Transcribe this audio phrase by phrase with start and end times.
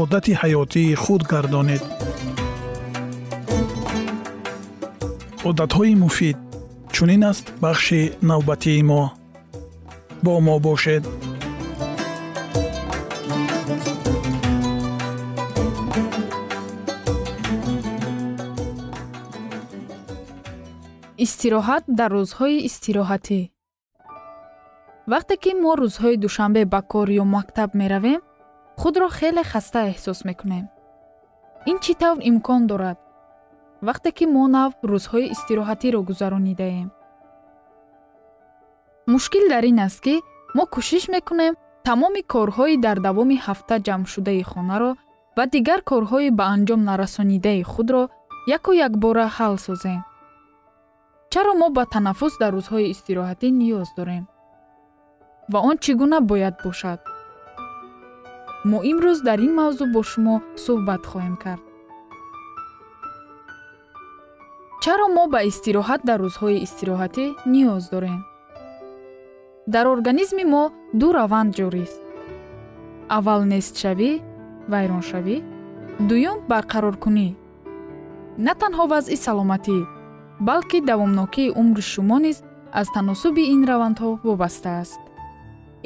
[0.00, 1.82] одати ҳаётии худ гардонед.
[5.48, 6.38] Одатҳои муфид
[6.94, 8.00] чунин аст бахши
[8.30, 9.02] навбатии мо.
[10.24, 11.04] Бо мо бошед.
[21.24, 23.40] Истироҳат дар рӯзҳои истироҳатӣ.
[25.12, 28.20] Вақте ки мо рӯзҳои душанбе ба кор ё мактаб меравем
[28.80, 30.64] худро хеле хаста эҳсос мекунем.
[31.70, 32.98] Ин чӣ тавр имкон дорад?
[33.86, 36.88] Вақте ки мо нав рӯзҳои истироҳатиро гузаронидаем.
[39.12, 40.14] Мушкил дар ин аст ки
[40.56, 41.54] мо кӯшиш мекунем
[41.86, 44.90] тамоми корҳои дар давоми ҳафта ҷамъшудаи хонаро
[45.36, 48.02] ва дигар корҳои ба анҷом нарасонидаи худро
[48.56, 50.00] яку якбора ҳал созем.
[51.32, 54.24] Чаро мо ба танаффус дар рӯзҳои истироҳатӣ ниёз дорем?
[55.52, 57.00] Ва он чӣ гуна бояд бошад
[58.70, 61.62] мо имрӯз дар ин мавзӯъ бо шумо суҳбат хоҳем кард.
[64.82, 68.20] Чаро мо ба истироҳат дар рӯзҳои истироҳатӣ ниёз дорем?
[69.74, 70.64] Дар организми мо
[71.00, 72.00] ду раванд ҷорист.
[73.16, 74.10] Аввал нестшавӣ
[74.72, 75.36] вайроншавӣ
[76.08, 77.28] дуюм барқароркунӣ.
[78.46, 79.78] На танҳо вазъи саломатӣ
[80.48, 82.38] балки давомнокии умри шумо низ
[82.80, 85.00] аз таносуби ин равандҳо вобаста аст.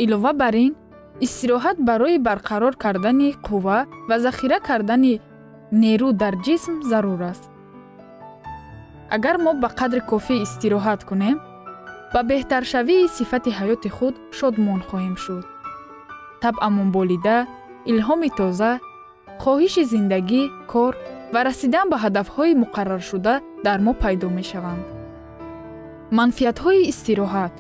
[0.03, 0.73] Илова бар ин
[1.21, 3.79] истироҳат барои барқарор кардани қувва
[4.09, 5.15] ва захира кардани
[5.83, 7.51] нерӯ дар ҷисм зарур аст.
[9.17, 11.37] Агар мо ба қадри кофӣ истироҳат кунем
[12.15, 15.45] ба беҳтаршавии сифати ҳаёти худ шодмон хоҳем шуд.
[16.43, 17.37] Табъамон болида
[17.91, 18.73] илҳоми тоза
[19.43, 20.43] хоҳиши зиндагӣ
[20.73, 20.93] кор
[21.33, 23.35] ва расидан ба ҳадафҳои муқарраршуда
[23.67, 24.85] дар мо пайдо мешаванд.
[26.19, 27.55] Манфиатҳои истироҳат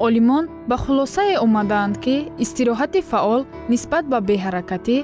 [0.00, 3.42] олимон ба хулосае омадаанд ки истироҳати фаъол
[3.72, 4.96] нисбат ба беҳаракатӣ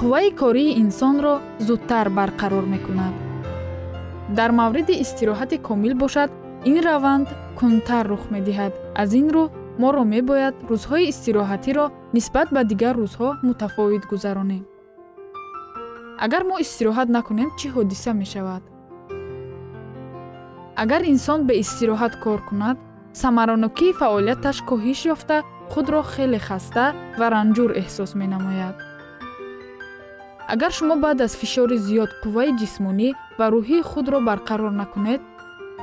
[0.00, 1.34] қувваи кории инсонро
[1.66, 3.14] зудтар барқарор мекунад.
[4.38, 6.30] Дар мавриди истироҳати комил бошад
[6.70, 7.28] ин раванд
[7.58, 8.72] кунтар рух медиҳад.
[9.02, 9.44] Аз ин рӯ
[9.82, 11.84] моро мебояд рӯзҳои истироҳатиро
[12.16, 14.64] нисбат ба дигар рӯзҳо мутафовит гузаронем
[16.24, 18.62] агар мо истироҳат накунем чӣ ҳодиса мешавад?
[20.82, 22.76] Агар инсон бе истироҳат кор кунад
[23.12, 25.36] самаранокии фаъолияташ коҳиш ёфта
[25.72, 26.84] худро хеле хаста
[27.18, 28.76] ва ранҷур эҳсос менамояд.
[30.52, 33.08] Агар шумо баъд аз фишори зиёд қувваи ҷисмонӣ
[33.38, 35.20] ва рӯҳии худро барқарор накунед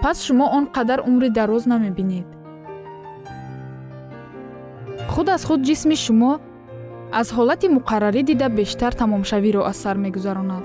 [0.03, 2.27] пас шумо он қадар умри дароз намебинед.
[5.11, 6.31] Худ аз худ ҷисми шумо
[7.19, 10.63] аз ҳолати муқаррарӣ дида бештар тамомшавиро аз сар мегузаронад.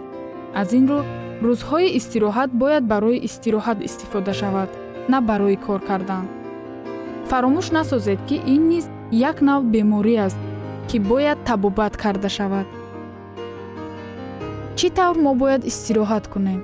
[0.60, 1.00] Аз ин рӯ
[1.46, 4.70] рӯзҳои истироҳат бояд барои истироҳат истифода шавад
[5.12, 6.41] на барои кор кардан
[7.32, 8.86] фаромӯш насозед ки ин низ
[9.30, 10.40] як нав беморӣ аст
[10.88, 12.66] ки бояд табобат карда шавад.
[14.78, 16.60] Чӣ тавр мо бояд истироҳат кунем?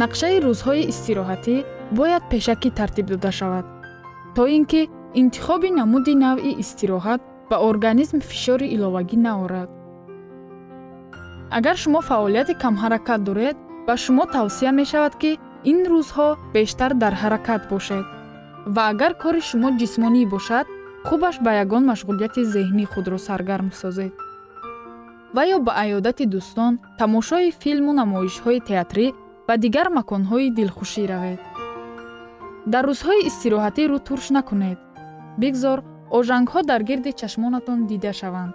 [0.00, 1.56] Нақшаи рӯзҳои истироҳатӣ
[1.98, 3.66] бояд пешакӣ тартиб дода шавад
[4.34, 4.80] то ин ки
[5.20, 9.68] интихоби намуди навъи истироҳат ба организм фишори иловагӣ наорад.
[11.58, 13.56] Агар шумо фаъолияти камҳаракат доред
[13.86, 15.30] ба шумо тавсия мешавад ки
[15.70, 18.06] ин рӯзҳо бештар дар ҳаракат бошед
[18.74, 20.66] ва агар кори шумо ҷисмонӣ бошад
[21.08, 24.12] хубаш ба ягон машғулияти зеҳнӣ худро саргарм созед.
[25.36, 29.06] Ва ё ба аёдати дӯстон тамошои филму намоишҳои театрӣ
[29.48, 31.40] ва дигар маконҳои дилхушӣ равед.
[32.72, 34.78] Дар рӯзҳои истироҳатӣ рӯ турш накунед.
[35.40, 35.78] Бигзор
[36.18, 38.54] ожангҳо дар гирди чашмонатон дида шаванд.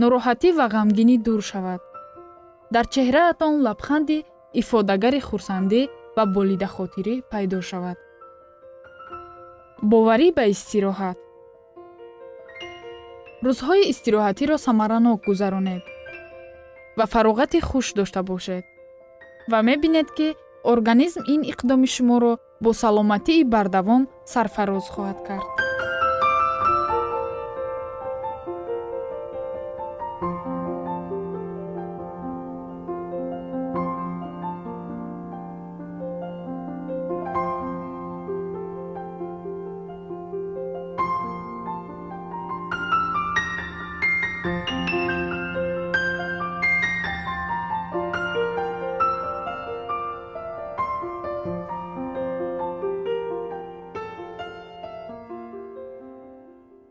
[0.00, 1.82] Нороҳатӣ ва ғамгинӣ дур шавад.
[2.74, 4.18] Дар чеҳраатон лабханди
[4.60, 5.80] ифодагари хурсандӣ
[6.16, 7.98] ва болидахотирӣ пайдо шавад
[9.90, 11.18] боварӣ ба истироҳат.
[13.46, 15.82] Рӯзҳои истироҳатиро самаранок гузаронед
[16.98, 18.64] ва фароғати хуш дошта бошед
[19.50, 20.28] ва мебинед ки
[20.72, 22.32] организм ин иқдоми шуморо
[22.62, 24.02] бо саломатии бардавом
[24.32, 25.71] сарфароз хоҳад кард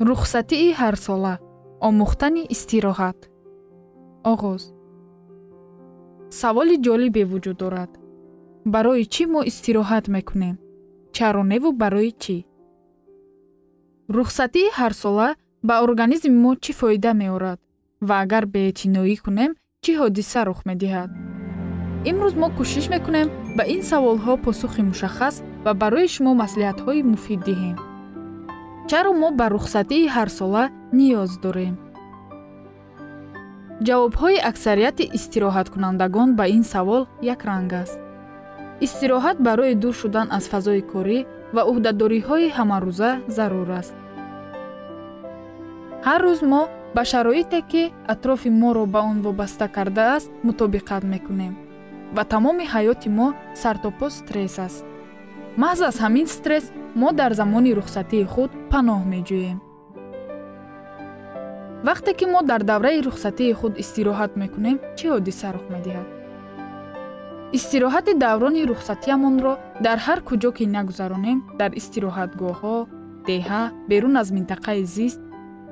[0.10, 1.34] рухсатии ҳарсола
[1.88, 3.20] омӯхтани истироҳат.
[4.32, 4.64] Оғоз.
[6.40, 7.92] Саволи ҷолибе вуҷуд дорад.
[8.74, 10.56] Барои чӣ мо истироҳат мекунем?
[11.16, 12.38] Чароневу барои чӣ?
[14.16, 15.30] Рухсатии ҳарсола
[15.68, 17.60] ба организми мо чӣ фоида меорад?
[18.08, 19.52] Ва агар беэътиноӣ кунем
[19.84, 21.10] чӣ ҳодиса рух медиҳад?
[22.10, 23.28] Имрӯз мо кӯшиш мекунем
[23.58, 27.91] ба ин саволҳо посухи мушаххас ва барои шумо маслиҳатҳои муфид диҳем
[28.90, 30.64] чаро мо ба рухсатии ҳарсола
[30.98, 31.76] ниёз дорем.
[33.88, 38.00] Ҷавобҳои аксарияти истироҳаткунандагон ба ин савол якранг аст.
[38.86, 41.20] Истироҳат барои дур шудан аз фазои корӣ
[41.56, 43.96] ва ӯҳдадориҳои ҳамарӯза зарур аст.
[46.08, 46.62] Ҳар рӯз мо
[46.96, 47.84] ба шароите ки
[48.14, 51.54] атрофи моро ба он вобаста кардааст мутобиқат мекунем
[52.16, 53.28] ва тамоми ҳаёти мо
[53.62, 54.86] сартопо стресс аст
[55.58, 56.66] маҳз аз ҳамин стресс
[56.96, 59.60] мо дар замони рухсатии худ паноҳ меҷӯем.
[61.88, 66.08] Вақте ки мо дар давраи рухсатии худ истироҳат мекунем чӣ ҳодиса рух медиҳад?
[67.58, 69.54] Истироҳати даврони рухсатиамонро
[69.86, 72.78] дар ҳар куҷо ки нагузаронем дар истироҳатгоҳҳо
[73.30, 75.22] деҳа берун аз минтақаи зист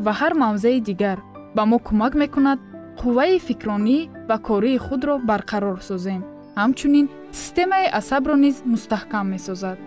[0.06, 1.18] ва ҳар мавзеи дигар
[1.56, 2.60] ба мо кӯмак мекунад
[3.00, 6.22] қувваи фикронӣ ва кории худро барқарор созем
[6.60, 9.78] ҳамчунин системаи асабро низ мустаҳкам месозад.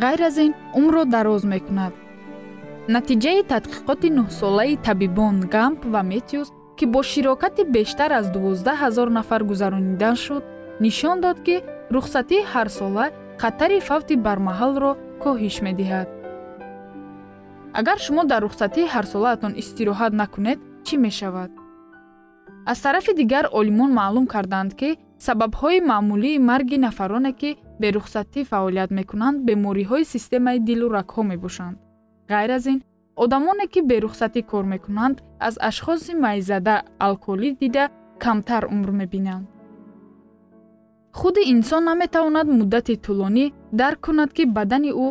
[0.00, 1.92] Ғайр аз ин умрро дароз мекунад.
[2.94, 9.42] Натиҷаи тадқиқоти нӯҳсолаи табибон гамп ва метиус ки бо широкати бештар аз 12 ҳазор нафар
[9.50, 10.44] гузаронида шуд
[10.80, 11.56] нишон дод ки
[11.94, 13.06] рухсатии ҳарсола
[13.42, 14.92] хатари фавти бармаҳалро
[15.22, 16.08] коҳиш медиҳад.
[17.78, 21.50] Агар шумо дар рухсатии ҳарсолаатон истироҳат накунед чӣ мешавад?
[22.70, 24.90] Аз тарафи дигар олимон маълум карданд ки
[25.26, 27.50] сабабҳои маъмулии марги нафароне ки
[27.82, 31.76] берухсатӣ фаъолият мекунанд бемориҳои системаи дилу рагҳо мебошанд.
[32.30, 32.78] Ғайр аз ин
[33.24, 36.76] одамоне ки берухсатӣ кор мекунанд аз ашхоси майзада
[37.06, 37.84] алколӣ дида
[38.22, 39.46] камтар умр мебинанд.
[41.18, 43.46] Худи инсон наметавонад муддати тӯлонӣ
[43.80, 45.08] дарк кунад ки бадани ӯ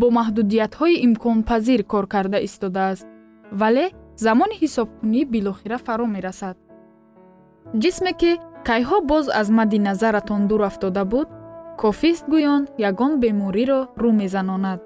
[0.00, 3.06] бо маҳдудиятҳои имконпазир кор карда истодааст
[3.60, 3.86] вале
[4.24, 6.56] замони ҳисобкунӣ билохира фаро мерасад.
[7.82, 8.32] Ҷисме ки
[8.68, 11.28] кайҳо боз аз мадди назаратон дур афтода буд?
[11.82, 14.80] Кофист гӯён ягон бемориро рӯ мезанонад.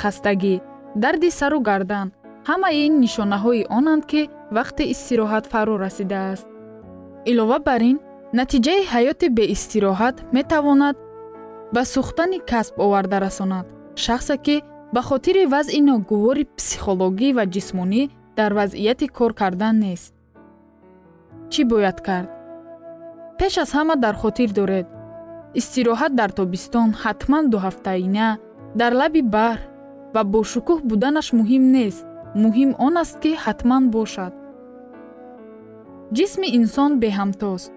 [0.00, 0.54] Хастагӣ
[1.02, 2.06] дарди сару гардан.
[2.48, 4.22] Ҳамаи ин нишонаҳои онанд ки
[4.56, 6.46] вақти истироҳат фаро расидааст.
[7.30, 7.96] Илова бар ин
[8.38, 10.96] натиҷаи ҳаёти беистироҳат метавонад
[11.74, 13.66] ба сӯхтани касб оварда расонад.
[14.04, 14.56] Шахсе ки
[14.94, 18.02] ба хотири вазъи ногувори психологӣ ва ҷисмонӣ
[18.38, 20.12] дар вазъияти кор кардан нест.
[21.52, 22.35] Чӣ бояд кард
[23.38, 24.86] пеш аз ҳама дар хотир доред.
[25.60, 28.28] Истироҳат дар тобистон ҳатман дуҳафтаина
[28.80, 29.60] дар лаби баҳр
[30.14, 32.04] ва бошукӯҳ буданаш муҳим нест.
[32.42, 34.32] Муҳим он аст ки ҳатман бошад.
[36.16, 37.70] Ҷисми инсон беҳамтост.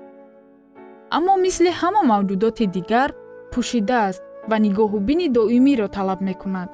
[1.18, 3.10] Аммо мисли ҳама мавҷудоти дигар
[3.51, 6.70] пӯшидааст ва нигоҳубини доимиро талаб мекунад.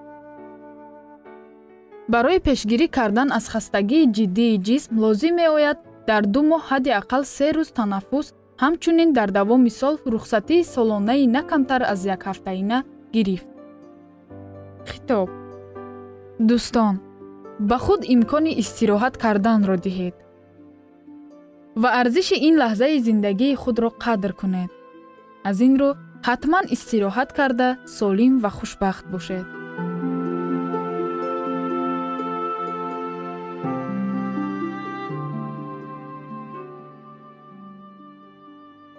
[2.14, 5.78] Барои пешгирӣ кардан аз хастагии ҷиддии ҷисм лозим меояд
[6.10, 8.28] дар ду моҳ ҳадди ақал се рӯз танаффус
[8.64, 12.78] ҳамчунин дар давоми сол рухсатии солонаи на камтар аз якҳафтаина
[13.14, 13.50] гирифт.
[14.90, 15.30] Хитоб.
[16.48, 16.96] Дӯстон.
[17.70, 20.16] Ба худ имкони истироҳат карданро диҳед
[21.82, 24.72] ва арзиши ин лаҳзаи зиндагии худро қадр кунед.
[25.50, 25.90] Аз ин рӯ
[26.28, 29.46] ҳатман истироҳат карда солим ва хушбахт бошед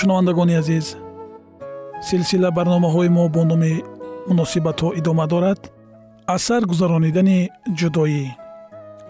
[0.00, 0.86] шунавандагони азиз.
[2.08, 3.72] Силсила барномаҳои мо бо номи
[4.28, 5.60] муносибатҳо идома дорад.
[6.34, 7.38] Аз сар гузаронидани
[7.78, 8.24] ҷудоӣ.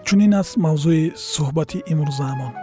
[0.05, 2.53] Чунин аст мавзӯи суҳбати имрӯзаамон.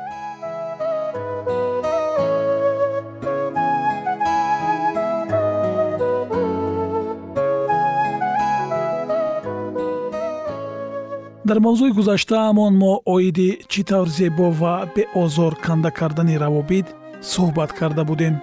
[11.49, 16.89] Дар мавзӯи гузаштаамон мо оиди чӣ тавр зебо ва беозор канда кардани равобит
[17.23, 18.35] суҳбат карда будем.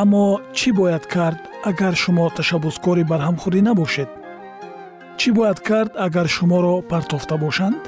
[0.00, 4.10] Аммо чӣ бояд кард агар шумо ташаббускори барҳамхӯрӣ набошед?
[5.18, 7.82] Чӣ бояд кард агар шуморо партофта бошанд?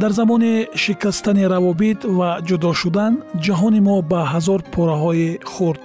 [0.00, 3.12] Дар замони шикастани равобит ва ҷудо шудан
[3.44, 5.82] ҷаҳони мо ба ҳазор пораҳои хурд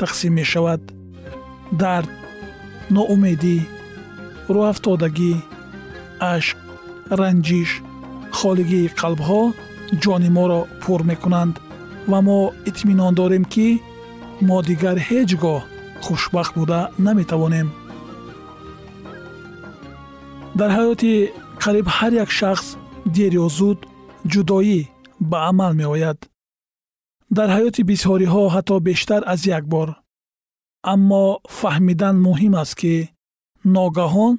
[0.00, 0.82] тақсим мешавад.
[1.82, 2.10] Дард
[2.94, 3.58] ноумедӣ
[4.54, 5.34] рӯафтодагӣ
[6.34, 6.58] ашк
[7.20, 7.70] ранҷиш
[8.38, 9.42] холигии қалбҳо
[10.00, 11.54] ҷони моро пур мекунанд
[12.10, 13.68] ва мо итминон дорем ки
[14.48, 15.60] мо дигар ҳеҷ гоҳ
[16.04, 17.68] хушбахт буда наметавонем.
[20.58, 21.12] Дар ҳаёти
[21.62, 22.66] қариб ҳар як шахс
[23.16, 23.78] дер ё зуд
[24.32, 24.80] ҷудоӣ
[25.30, 26.18] ба амал меояд.
[27.36, 29.88] Дар ҳаёти бисёриҳо ҳатто бештар аз як бор.
[30.92, 31.24] Аммо
[31.58, 32.94] фаҳмидан муҳим аст ки
[33.74, 34.34] ногаҳон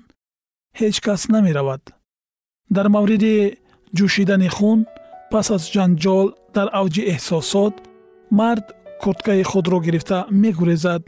[0.79, 1.81] ҳеҷ кас намеравад.
[2.75, 3.35] Дар мавриди
[3.97, 4.79] ҷӯшидани хун
[5.33, 7.73] пас аз ҷанҷол дар авҷи эҳсосот
[8.39, 8.65] мард
[9.01, 11.03] курткаи худро гирифта мегурезад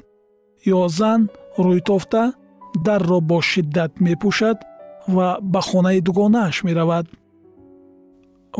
[0.77, 1.21] ё зан
[1.65, 2.23] рӯйтофта
[2.85, 4.57] дарро бо шиддат мепӯшад
[5.15, 7.05] ва ба хонаи дугонааш меравад.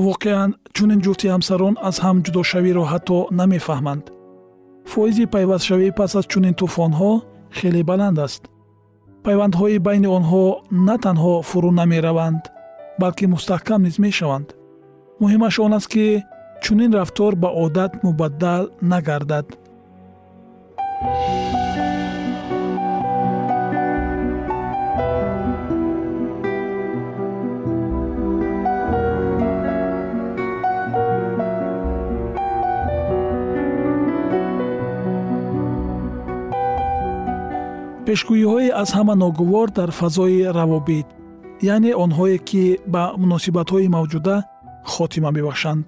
[0.05, 4.05] Воқеан чунин ҷуфти ҳамсарон аз ҳам ҷудошавиро ҳатто намефаҳманд.
[4.91, 7.11] Фоизи пайвастшавӣ пас аз чунин тӯфонҳо
[7.57, 8.43] хеле баланд аст.
[9.25, 10.45] Пайвандҳои байни онҳо
[10.87, 12.43] на танҳо фурӯ намераванд
[13.01, 14.47] балки мустаҳкам низ мешаванд
[15.21, 16.05] муҳимаш он аст ки
[16.63, 19.47] чунин рафтор ба одат мубаддал нагардад.
[38.05, 41.07] Пешгӯиҳое аз ҳама ногувор дар фазои равобит
[41.73, 44.35] яъне онҳое ки ба муносибатҳои мавҷуда
[44.93, 45.85] хотима мебахшанд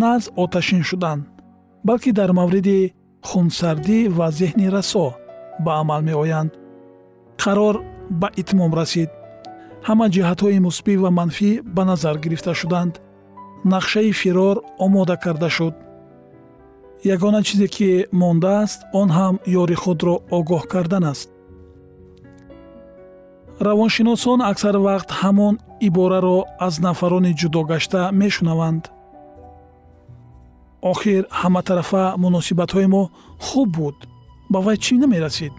[0.00, 1.18] на аз оташин шудан
[1.84, 2.78] балки дар мавриди
[3.28, 5.06] хунсардӣ ва зеҳни расо
[5.64, 6.52] ба амал меоянд.
[7.42, 7.76] Қарор
[8.20, 9.10] ба итмом расид.
[9.86, 12.94] Ҳама ҷиҳатҳои мусбӣ ва манфӣ ба назар гирифта шуданд.
[13.72, 15.74] Нақшаи фирор омода карда шуд.
[17.14, 17.90] Ягона чизе ки
[18.20, 21.28] мондааст он ҳам ёри худро огоҳ кардан аст
[23.60, 25.54] равоншиносон аксар вақт ҳамон
[25.86, 28.84] ибораро аз нафарони ҷудогашта мешунаванд.
[30.92, 33.02] Охир ҳаматарафа муносибатҳои мо
[33.46, 33.96] хуб буд.
[34.52, 35.54] Ба вай чӣ намерасид?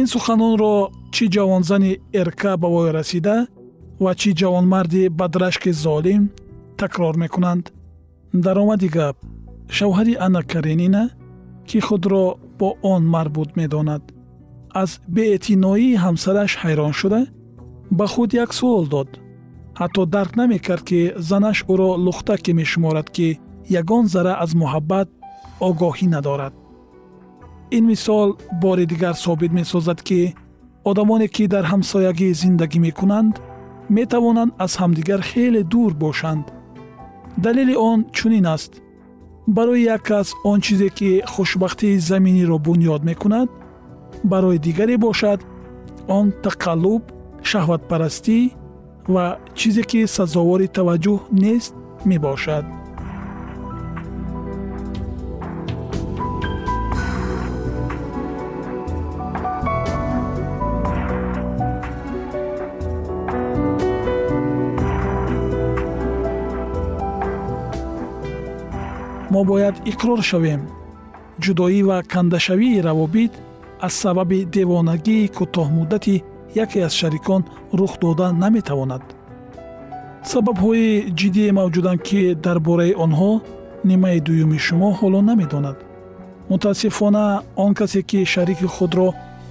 [0.00, 0.74] Ин суханонро
[1.14, 3.36] чӣ ҷавонзани эрка ба вой расида
[4.04, 6.22] ва чӣ ҷавонмарди бадрашки золим
[6.80, 7.64] такрор мекунанд?
[8.44, 9.16] Даромади гап
[9.76, 11.04] шавҳари ана каренина
[11.68, 12.24] ки худро
[12.58, 14.02] бо он марбут медонад
[14.82, 17.20] аз беэътиноии ҳамсараш ҳайрон шуда
[17.98, 19.10] ба худ як суол дод
[19.80, 23.28] ҳатто дарк намекард ки занаш ӯро лухтаке мешуморад ки
[23.80, 25.08] ягон зара аз муҳаббат
[25.68, 26.54] огоҳӣ надорад
[27.76, 28.28] ин мисол
[28.62, 30.20] бори дигар собит месозад ки
[30.90, 33.34] одамоне ки дар ҳамсоягӣ зиндагӣ мекунанд
[33.96, 36.44] метавонанд аз ҳамдигар хеле дур бошанд
[37.44, 38.72] далели он чунин аст
[39.56, 43.48] барои як кас он чизе ки хушбахтии заминиро бунёд мекунад
[44.24, 45.40] барои дигаре бошад
[46.08, 47.02] он тақаллуб
[47.50, 48.38] шаҳватпарастӣ
[49.14, 49.26] ва
[49.58, 51.74] чизе ки сазовори таваҷҷӯҳ нест
[52.10, 52.64] мебошад.
[69.32, 70.62] Мо бояд иқрор шавем.
[71.44, 73.32] Ҷудоӣ ва кандашавии равобит
[73.86, 76.22] аз сабаби девонагии кӯтоҳмуддати
[76.64, 77.42] яке аз шарикон
[77.78, 79.02] рух дода наметавонад.
[80.32, 83.32] Сабабҳои ҷиддие мавҷуданд ки дар бораи онҳо
[83.90, 85.78] нимаи дуюми шумо ҳоло намедонад.
[86.50, 87.24] Мутаассифона
[87.64, 89.08] он касе ки шарики худро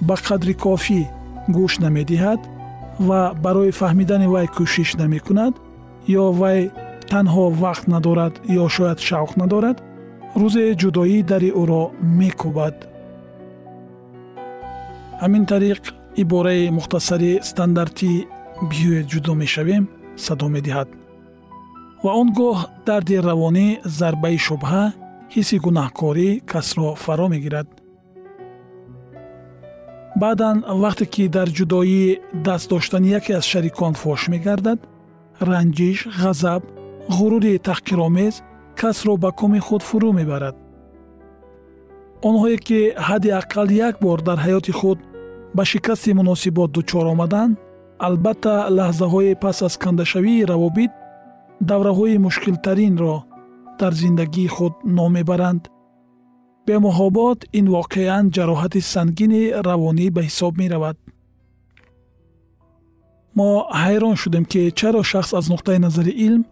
[0.08, 1.00] ба қадри кофӣ
[1.56, 2.40] гӯш намедиҳад
[3.08, 5.54] ва барои фаҳмидани вай кӯшиш намекунад
[6.22, 6.60] ё вай
[7.10, 9.78] танҳо вақт надорад ё шояд шавқ надорад
[10.40, 11.82] рӯзе ҷудоӣ дари ӯро
[12.18, 12.76] мекӯбад
[15.22, 15.82] ҳамин тариқ
[16.22, 18.12] ибораи мухтасари стандарти
[18.70, 19.84] биёед ҷудо мешавем
[20.24, 20.88] садо медиҳад.
[22.04, 22.58] Ва он гоҳ
[22.88, 24.84] дарди равонӣ зарбаи шубҳа
[25.34, 27.68] ҳисси гунаҳкорӣ касро фаро мегирад.
[30.22, 32.04] Баъдан вақте ки дар ҷудоӣ
[32.46, 34.80] даст доштани яке аз шарикон фош мегардад
[35.48, 36.62] ранҷиш ғазаб
[37.16, 38.34] ғурури таҳқиромез
[38.80, 40.56] касро ба куми худ фурӯ мебарад
[42.28, 44.98] онҳое ки ҳадди аққал як бор дар ҳаёти худ
[45.56, 47.52] ба шикасти муносибот дучор омаданд
[48.06, 50.92] албатта лаҳзаҳои пас аз кандашавии равобит
[51.70, 53.16] давраҳои мушкилтаринро
[53.80, 55.62] дар зиндагии худ ном мебаранд.
[56.66, 60.96] Бемуҳобот ин воқеан ҷароҳати сангини равонӣ ба ҳисоб меравад.
[63.36, 63.50] Мо
[63.82, 66.42] ҳайрон шудем ки чаро шахс аз нуқтаи назари илм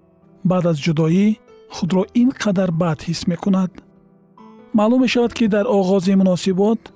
[0.50, 1.26] баъд аз ҷудоӣ
[1.76, 3.70] худро ин қадар бад ҳис мекунад
[4.76, 6.92] маълум мешавад ки дар оғози муносибот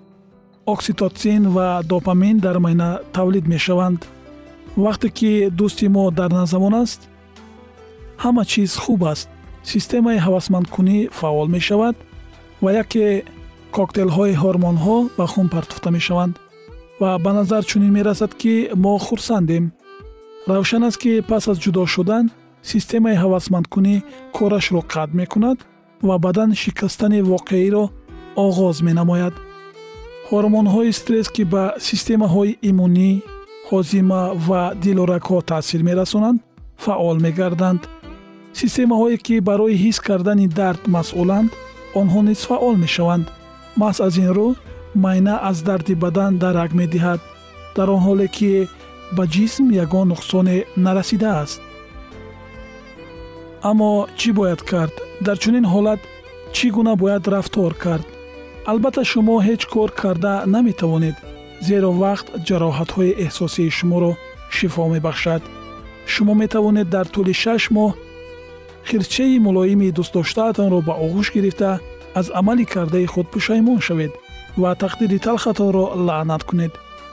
[0.66, 4.06] окситотсин ва допамин дар майна тавлид мешаванд.
[4.76, 7.08] Вақте ки дӯсти мо дар назамон аст
[8.18, 9.28] ҳама чиз хуб аст.
[9.64, 11.96] Системаи ҳавасмандкунӣ фаъол мешавад
[12.62, 13.24] ва яке
[13.76, 16.34] коктейлҳои ҳормонҳо ба хун партофта мешаванд
[17.00, 19.72] ва ба назар чунин мерасад ки мо хурсандем.
[20.48, 22.24] Равшан аст ки пас аз ҷудо шудан
[22.62, 23.94] системаи ҳавасмандкунӣ
[24.36, 25.58] корашро қатъ мекунад
[26.02, 27.84] ва бадан шикастани воқеиро
[28.46, 29.34] оғоз менамояд.
[30.30, 33.10] Ҳормонҳои стресс ки ба системаҳои имунӣ
[33.70, 36.38] ҳозима ва дилорагҳо таъсир мерасонанд
[36.84, 37.82] фаъол мегарданд.
[38.60, 41.50] Системаҳое ки барои ҳис кардани дард масъуланд
[42.00, 43.26] онҳо низ фаъол мешаванд.
[43.80, 44.48] Маҳз аз ин рӯ
[45.04, 47.20] майна аз дарди бадан дарак медиҳад
[47.76, 48.50] дар он ҳоле ки
[49.16, 51.60] ба ҷисм ягон нуқсоне нарасидааст
[53.68, 54.94] аммо чӣ бояд кард?
[55.26, 56.00] Дар чунин ҳолат
[56.56, 58.06] чӣ гуна бояд рафтор кард?
[58.70, 61.16] Албатта шумо ҳеҷ кор карда наметавонед
[61.66, 64.12] зеро вақт ҷароҳатҳои эҳсосии шуморо
[64.56, 65.42] шифо мебахшад.
[66.12, 67.90] Шумо метавонед дар тӯли шаш моҳ
[68.88, 71.70] хирчаи мулоими дӯстдоштаатонро ба оғӯш гирифта
[72.20, 74.12] аз амали кардаи худ пушаймон шавед
[74.60, 76.72] ва тақдири талхатонро лаънат кунед.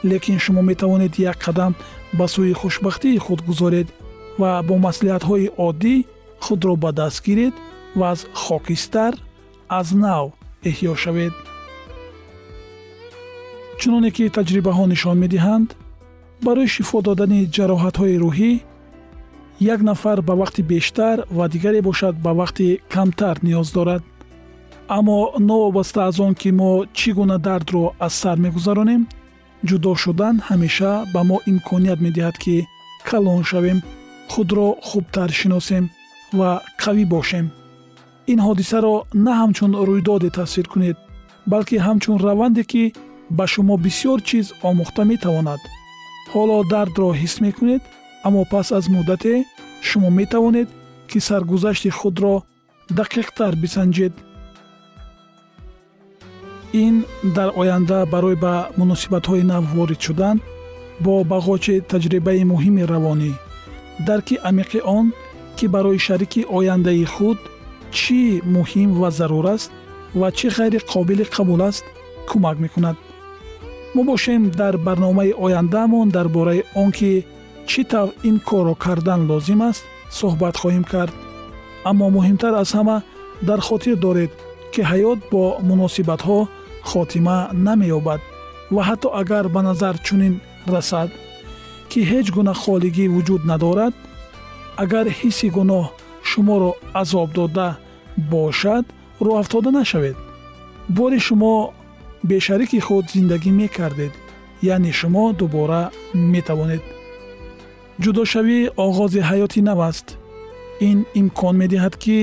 [0.10, 1.72] Лекин шумо метавонед як қадам
[2.18, 3.88] ба сӯи хушбахтии худ гузоред
[4.40, 5.96] ва бо маслиҳатҳои оддӣ
[6.46, 7.56] худро ба даст гиред
[7.96, 9.14] ва аз хокистар
[9.80, 10.26] аз нав
[10.70, 11.34] эҳьё шавед.
[13.80, 15.70] Чуноне ки таҷрибаҳо нишон медиҳанд
[16.46, 18.52] барои шифо додани ҷароҳатҳои рӯҳӣ
[19.74, 24.04] як нафар ба вақти бештар ва дигаре бошад ба вақти камтар ниёз дорад.
[24.98, 25.18] Аммо
[25.50, 29.02] новобаста аз он ки мо чӣ гуна дардро аз сар мегузаронем
[29.68, 32.56] ҷудо шудан ҳамеша ба мо имконият медиҳад ки
[33.10, 33.80] калон шавем
[34.32, 35.84] худро хубтар шиносем
[36.34, 37.46] ва қавӣ бошем.
[38.32, 40.98] ин ҳодисаро на ҳамчун рӯйдоде тавсир кунед
[41.52, 42.84] балки ҳамчун раванде ки
[43.38, 45.62] ба шумо бисьёр чиз омӯхта метавонад.
[46.34, 47.82] ҳоло дардро ҳис мекунед
[48.28, 49.34] аммо пас аз муддате
[49.88, 50.70] шумо метавонед
[51.10, 52.36] ки саргузашти худро
[53.00, 54.14] дақиқтар бисанҷед.
[56.84, 56.96] ин
[57.36, 60.38] дар оянда барои ба муносибатҳои нав ворид шудан
[61.06, 63.32] бо бағочи таҷрибаи муҳими равонӣ.
[64.08, 65.06] дарки амиқи он
[65.58, 67.40] ки барои шарики ояндаи худ
[67.98, 68.22] чӣ
[68.56, 69.72] муҳим ва зарур аст
[70.20, 71.86] ва чӣ ғайри қобили қабул аст
[72.30, 72.98] кӯмак мекунад.
[73.96, 77.12] Мо бошем дар барномаи ояндаамон дар бораи он ки
[77.70, 79.84] чӣ тавр ин корро кардан лозим аст
[80.18, 81.14] суҳбат хоҳем кард.
[81.90, 82.98] Аммо муҳимтар аз ҳама
[83.48, 84.32] дар хотир доред
[84.74, 86.40] ки ҳаёт бо муносибатҳо
[86.92, 88.22] хотима намеёбад
[88.76, 90.34] ва ҳатто агар ба назар чунин
[90.74, 91.10] расад
[91.90, 93.94] ки ҳеҷ гуна холигӣ вуҷуд надорад
[94.84, 95.86] агар ҳисси гуноҳ
[96.30, 97.70] шуморо азоб дода
[98.34, 98.86] бошад
[99.26, 100.18] роҳафтода нашавед
[100.98, 101.54] бори шумо
[102.32, 104.14] бешарики худ зиндагӣ мекардед
[104.74, 105.84] яъне шумо дубора
[106.34, 106.84] метавонед
[108.04, 110.08] ҷудошавӣ оғози ҳаёти нав аст
[110.90, 112.18] ин имкон медиҳад ки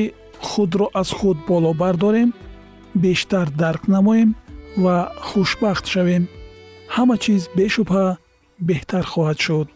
[0.48, 2.30] худро аз худ боло бардорем
[3.04, 4.30] бештар дарк намоем
[4.84, 4.96] ва
[5.28, 6.24] хушбахт шавем
[6.94, 8.06] ҳама чиз бешубҳа
[8.68, 9.68] беҳтар хоҳад шуд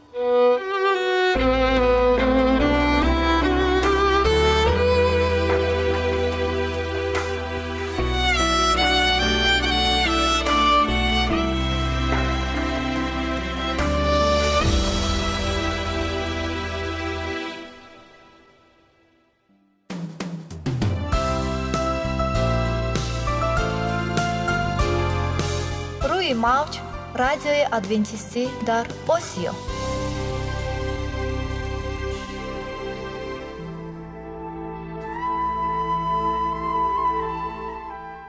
[27.79, 29.53] адвентистӣ дар осиё.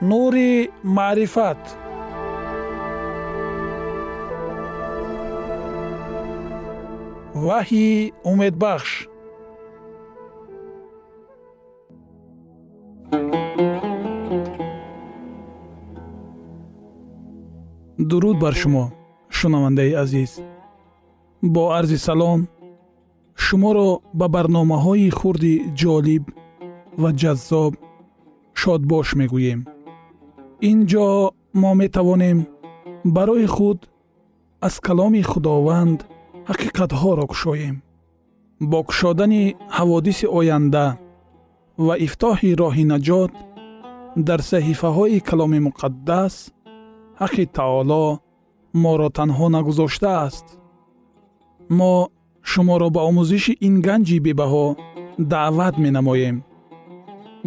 [0.01, 1.61] Нури маърифат.
[7.45, 9.07] Ваҳйи умедбахш.
[18.09, 18.98] Дуруд бар шумо
[19.39, 20.31] шунавандаи азиз.
[21.53, 22.39] Бо арзи салом
[23.43, 26.23] шуморо ба барномаҳои хурди ҷолиб
[27.01, 27.73] ва ҷаззоб
[28.59, 29.59] шодбош мегӯем.
[30.69, 31.07] Ин ҷо
[31.61, 32.39] мо метавонем
[33.15, 33.79] барои худ
[34.67, 35.99] аз каломи худованд
[36.49, 37.75] ҳақиқатҳоро кушоем.
[38.71, 39.43] Бо кушодани
[39.77, 40.85] ҳаводиси оянда
[41.85, 43.33] ва ифтоҳи роҳи наҷот
[44.27, 46.33] дар саҳифаҳои каломи муқаддас
[47.21, 48.05] ҳаққи таоло
[48.73, 50.45] моро танҳо нагузоштааст.
[51.77, 52.09] Мо
[52.49, 54.67] шуморо ба омӯзиши ин ганҷи бебаҳо
[55.31, 56.37] даъват менамоем.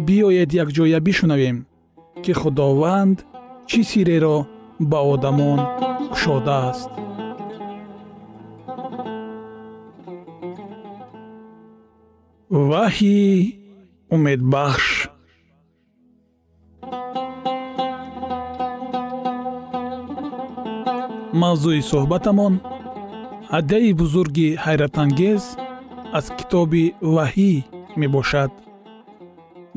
[0.05, 1.57] Биёед якҷоя бишунавем
[2.23, 3.17] ки худованд
[3.69, 4.37] чӣ сирреро
[4.79, 5.59] ба одамон
[6.11, 6.91] кушодааст.
[12.69, 13.57] Ваҳйи
[14.13, 15.12] умедбахш
[21.43, 22.53] мавзӯи суҳбатамон
[23.53, 25.43] ҳадияи бузурги ҳайратангез
[26.17, 27.53] аз китоби ваҳӣ
[28.01, 28.51] мебошад.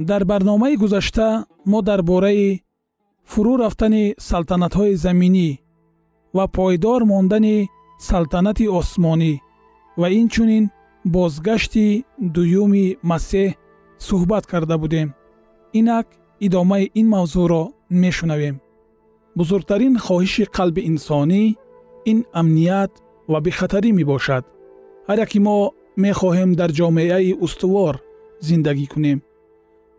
[0.09, 1.29] Дар барномаи гузашта
[1.71, 2.51] мо дар бораи
[3.31, 5.49] фурӯ рафтани салтанатҳои заминӣ
[6.37, 7.57] ва пойдор мондани
[8.09, 9.33] салтанати осмонӣ
[10.01, 10.65] ва инчунин
[11.15, 11.87] бозгашти
[12.35, 13.49] дуюми масеҳ
[14.07, 15.09] суҳбат карда будем.
[15.79, 16.07] Инак
[16.47, 17.63] идомаи ин мавзӯъро
[18.03, 18.57] мешунавем
[19.39, 21.43] бузургтарин хоҳиши қалби инсонӣ
[22.11, 22.93] ин амният
[23.33, 24.45] ва бехатарӣ мебошад.
[25.09, 25.59] Ҳар яке мо
[26.05, 27.95] мехоҳем дар ҷомеаи устувор
[28.47, 29.19] зиндагӣ кунем.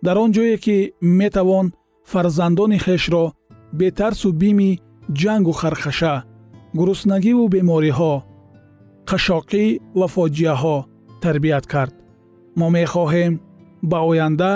[0.06, 0.78] Дар он ҷое ки
[1.19, 1.67] метавон
[2.12, 3.26] фарзандони хешро
[3.80, 4.71] бетарсу бими
[5.21, 6.15] ҷангу хархаша
[6.78, 8.13] гуруснагиву бемориҳо
[9.10, 9.65] қашоқӣ
[10.00, 10.78] ва фоҷиаҳо
[11.23, 11.93] тарбият кард.
[12.60, 13.34] Мо мехоҳем
[13.91, 14.54] ба оянда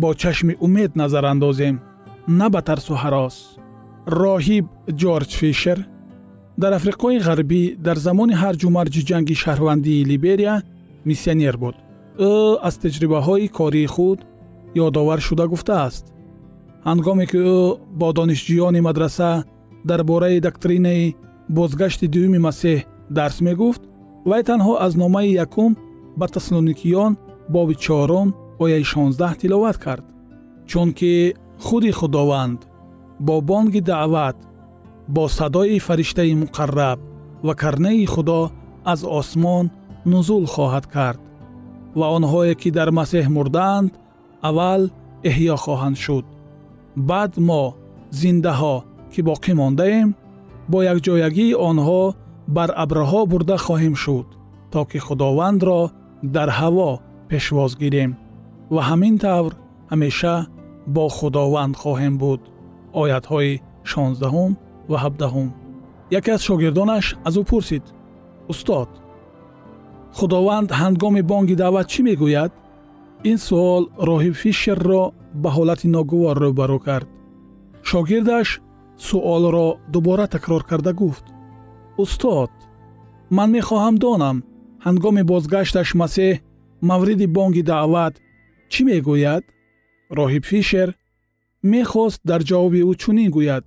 [0.00, 1.76] бо чашми умед назар андозем
[2.38, 3.36] на ба тарсу ҳарос
[4.06, 4.66] роҳиб
[5.00, 5.78] ҷорҷ фишер.
[6.62, 10.54] Дар африқои ғарбӣ дар замони ҳарҷу марҷи ҷанги шаҳрвандии либерия
[11.08, 11.76] миссионер буд.
[12.30, 12.32] Ӯ
[12.68, 14.18] аз таҷрибаҳои кории худ
[14.86, 16.04] ёдовар шуда гуфтааст
[16.88, 17.60] ҳангоме ки ӯ
[18.00, 19.30] бо донишҷӯёни мадраса
[19.88, 21.14] дар бораи доктринаи
[21.56, 22.78] бозгашти дуюми масеҳ
[23.18, 23.82] дарс мегуфт
[24.30, 25.72] вай танҳо аз номаи якум
[26.18, 27.12] ба таслоникиён
[27.54, 28.28] боби чорум
[28.64, 30.06] ояи шонздаҳ тиловат кард
[30.70, 31.12] чунки
[31.64, 32.60] худи худованд
[33.26, 34.36] бо бонги даъват
[35.14, 36.98] бо садои фариштаи муқарраб
[37.46, 38.40] ва карнаи худо
[38.92, 39.66] аз осмон
[40.12, 41.20] нузул хоҳад кард
[41.98, 43.90] ва онҳое ки дар масеҳ мурдаанд
[44.48, 44.82] аввал
[45.28, 46.26] эҳьё хоҳанд шуд.
[47.08, 47.62] Баъд мо
[48.20, 48.76] зиндаҳо
[49.12, 50.08] ки боқӣ мондаем
[50.70, 52.02] бо якҷоягии онҳо
[52.56, 54.26] бар абрҳо бурда хоҳем шуд
[54.72, 55.80] то ки худовандро
[56.34, 56.90] дар ҳаво
[57.30, 58.10] пешвоз гирем.
[58.74, 59.52] Ва ҳамин тавр
[59.90, 60.36] ҳамеша
[60.94, 62.40] бо худованд хоҳем буд
[63.02, 64.52] оятҳои шонздаҳум
[64.90, 65.48] ва ҳабдаҳум
[66.18, 67.84] яке аз шогирдонаш аз ӯ пурсид
[68.52, 68.90] устод
[70.16, 72.52] худованд ҳангоми бонги даъват чӣ мегӯяд
[73.30, 75.04] ин суол роҳиб фишерро
[75.42, 77.08] ба ҳолати ногувор рӯбарӯ кард
[77.90, 78.48] шогирдаш
[79.06, 81.24] суолро дубора такрор карда гуфт
[82.02, 82.52] устод
[83.36, 84.36] ман мехоҳам донам
[84.86, 86.40] ҳангоми бозгашташ масеҳ
[86.90, 88.14] мавриди бонги даъват
[88.72, 89.44] чӣ мегӯяд
[90.18, 90.88] роҳиб фишер
[91.62, 93.64] мехост дар ҷавоби ӯ чунин гӯяд?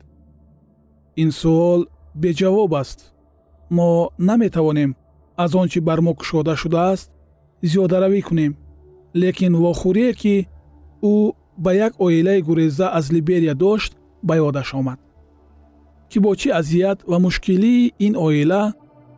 [1.21, 1.81] Ин суол
[2.21, 2.99] беҷавоб аст.
[3.69, 4.95] Мо наметавонем
[5.43, 7.11] аз он чи бар мо кушода шудааст
[7.69, 8.53] зиёдаравӣ кунем.
[9.21, 10.35] Лекин вохӯрие ки
[11.11, 13.91] ӯ ба як оилаи гуреза аз либерия дошт
[14.23, 14.99] ба ёдаш омад.
[16.09, 18.73] Ки бо чӣ азият ва мушкилии ин оила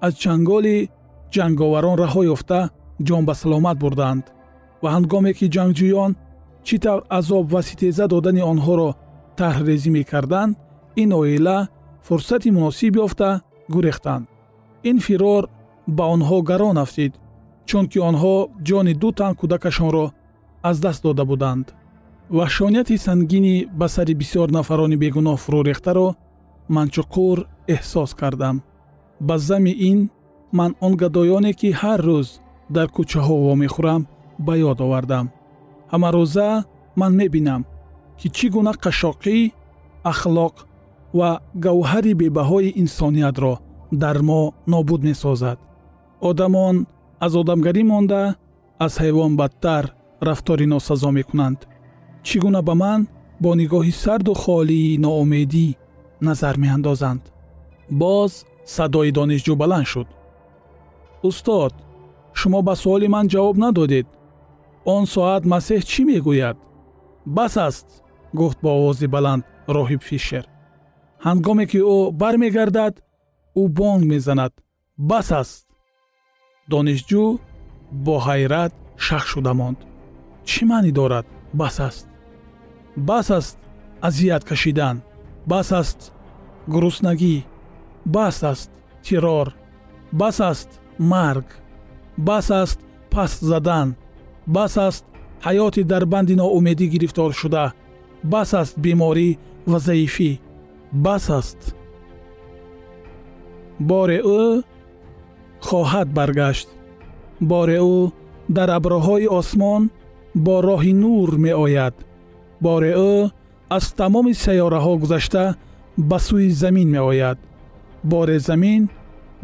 [0.06, 0.90] аз чанголи
[1.34, 2.62] ҷанговарон раҳо ёфта
[3.08, 4.24] ҷон ба саломат бурданд
[4.82, 6.12] ва ҳангоме ки ҷангҷӯён
[6.68, 8.90] чӣ тавр азоб ва ситеза додани онҳоро
[9.40, 10.54] таҳррезӣ мекарданд
[11.02, 11.58] ин оила
[12.08, 13.30] фурсати муносиб ёфта
[13.74, 14.26] гурехтанд.
[14.90, 15.44] Ин фирор
[15.98, 17.14] ба онҳо гарон афтид
[17.70, 18.36] чунки онҳо
[18.68, 20.06] ҷони ду тан кӯдакашонро
[20.70, 21.66] аз даст дода буданд.
[22.38, 26.08] Ваҳшонияти сангини ба сари бисёр нафарони бегуноҳ фурӯрехтаро
[26.76, 27.38] ман чуқур
[27.76, 28.56] эҳсос кардам.
[29.28, 30.00] Ба зами ин
[30.58, 32.28] ман он гадоёне ки ҳар рӯз
[32.76, 34.02] дар кӯчаҳо вомехӯрам
[34.46, 35.26] ба ёд овардам
[35.94, 36.50] ҳамарӯза
[37.00, 37.62] ман мебинам
[38.20, 39.38] ки чӣ гуна қашоқӣ
[40.12, 40.56] ахлоқ
[41.18, 41.30] ва
[41.66, 43.54] гавҳари бебаҳои инсониятро
[44.02, 45.58] дар мо нобуд месозад.
[46.30, 46.76] Одамон
[47.26, 48.24] аз одамгарӣ монда
[48.86, 49.84] аз ҳайвон бадтар
[50.28, 51.60] рафтори носазо мекунанд.
[52.26, 53.02] Чӣ гуна ба ман
[53.44, 55.68] бо нигоҳи сарду холии ноумедӣ
[56.28, 57.24] назар меандозанд.
[58.02, 58.32] Боз
[58.76, 60.08] садои донишҷӯ баланд шуд.
[61.28, 61.74] Устод
[62.40, 64.08] шумо ба суоли ман ҷавоб надодед
[64.94, 66.58] он соат масеҳ чӣ мегӯяд?
[67.38, 67.88] Бас аст
[68.40, 69.44] гуфт бо овози баланд
[69.76, 70.46] роҳиб фишер.
[71.26, 72.96] Ҳангоме ки ӯ бармегардад
[73.62, 74.54] ӯ бонг мезанад.
[75.10, 75.66] Бас аст.
[76.72, 77.26] Донишҷӯ
[78.06, 78.74] бо ҳайрат
[79.06, 79.80] шах шуда монд.
[80.50, 81.26] Чӣ маънӣ дорад?
[81.60, 82.06] Бас аст.
[83.10, 83.58] Бас аст
[84.08, 84.96] азият кашидан.
[85.52, 86.00] Бас аст
[86.74, 87.36] гуруснагӣ
[88.16, 88.72] бас аст
[89.04, 89.48] тирор.
[90.22, 90.70] Бас аст
[91.12, 91.48] марг.
[92.28, 92.80] Бас аст
[93.14, 93.88] паст задан
[94.46, 95.04] бас аст
[95.46, 97.66] ҳаёти дар банди ноумедӣ гирифтор шуда.
[98.24, 99.30] бас аст беморӣ
[99.72, 100.32] ва заифӣ.
[101.06, 101.62] бас аст.
[103.80, 104.64] Боре ӯ
[105.68, 106.68] хоҳад баргашт.
[107.52, 108.12] Боре ӯ
[108.56, 109.84] дар аброҳои осмон
[110.46, 111.96] бо роҳи нур меояд.
[112.66, 113.14] Боре ӯ
[113.78, 115.44] аз тамоми сайёраҳо гузашта
[116.10, 117.38] ба сӯи замин меояд.
[118.12, 118.82] Боре замин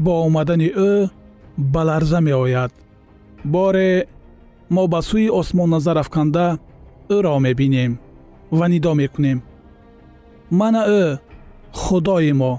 [0.03, 1.09] бо омадани ӯ
[1.73, 2.71] ба ларза меояд.
[3.53, 4.07] Боре
[4.73, 6.47] мо ба сӯи осмон назарафканда
[7.15, 7.91] ӯро мебинем
[8.57, 9.39] ва нидо мекунем.
[10.59, 11.03] Мана ӯ
[11.81, 12.53] худои мо.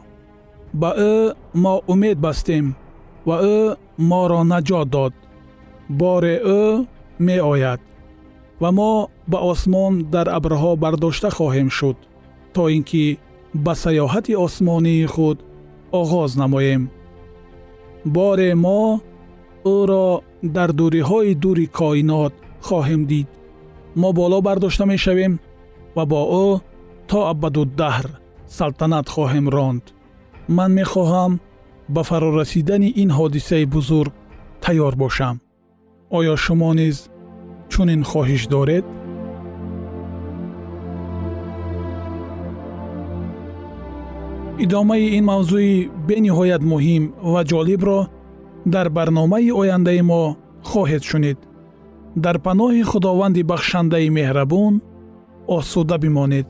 [0.80, 1.14] Ба ӯ
[1.62, 2.66] мо умед бастем
[3.28, 3.58] ва ӯ
[4.10, 5.12] моро наҷот дод.
[6.00, 6.62] Боре ӯ
[7.26, 7.80] меояд
[8.62, 8.92] ва мо
[9.30, 11.96] ба осмон дар абрҳо бардошта хоҳем шуд
[12.54, 13.04] то ин ки
[13.64, 15.38] ба сайёҳати осмонии худ
[16.00, 16.82] оғоз намоем.
[18.14, 18.80] Боре мо
[19.76, 20.06] ӯро
[20.42, 22.34] дар дуриҳои дури коинот
[22.66, 23.28] хоҳем дид
[24.00, 25.32] мо боло бардошта мешавем
[25.96, 26.48] ва бо ӯ
[27.08, 28.06] то абадуддаҳр
[28.56, 29.84] салтанат хоҳем ронд
[30.56, 31.32] ман мехоҳам
[31.94, 34.12] ба фарорасидани ин ҳодисаи бузург
[34.64, 35.36] тайёр бошам
[36.18, 36.96] оё шумо низ
[37.72, 38.84] чунин хоҳиш доред
[44.64, 45.74] идомаи ин мавзӯи
[46.08, 47.98] бениҳоят муҳим ва ҷолибро
[48.64, 51.38] дар барномаи ояндаи мо хоҳед шунид.
[52.16, 54.74] Дар паноҳи худованди бахшандаи меҳрабон
[55.46, 56.46] осуда бимонед